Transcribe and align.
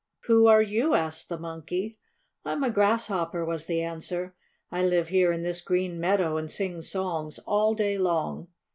"Who 0.21 0.47
are 0.47 0.63
you?" 0.63 0.95
asked 0.95 1.29
the 1.29 1.37
Monkey. 1.37 1.99
"I'm 2.43 2.63
a 2.63 2.71
Grasshopper," 2.71 3.45
was 3.45 3.67
the 3.67 3.83
answer. 3.83 4.33
"I 4.71 4.83
live 4.83 5.09
here 5.09 5.31
in 5.31 5.43
this 5.43 5.61
green 5.61 5.99
meadow 5.99 6.37
and 6.37 6.49
sing 6.49 6.81
songs 6.81 7.37
all 7.45 7.75
day 7.75 7.99
long." 7.99 8.47